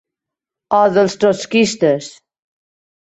O 0.79 0.81
dels 0.95 1.15
trotskistes 1.25 2.11